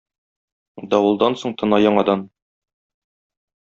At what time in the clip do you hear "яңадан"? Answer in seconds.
1.85-2.29